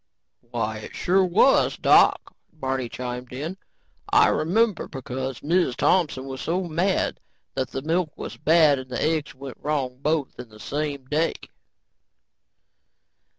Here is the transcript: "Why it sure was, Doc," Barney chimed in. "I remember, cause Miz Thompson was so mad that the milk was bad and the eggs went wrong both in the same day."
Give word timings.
"Why 0.49 0.79
it 0.79 0.95
sure 0.95 1.23
was, 1.23 1.77
Doc," 1.77 2.33
Barney 2.51 2.89
chimed 2.89 3.31
in. 3.31 3.57
"I 4.11 4.29
remember, 4.29 4.87
cause 4.87 5.43
Miz 5.43 5.75
Thompson 5.75 6.25
was 6.25 6.41
so 6.41 6.63
mad 6.63 7.19
that 7.53 7.69
the 7.69 7.83
milk 7.83 8.17
was 8.17 8.35
bad 8.35 8.79
and 8.79 8.89
the 8.89 8.99
eggs 8.99 9.35
went 9.35 9.59
wrong 9.61 9.99
both 10.01 10.39
in 10.39 10.49
the 10.49 10.59
same 10.59 11.05
day." 11.05 11.33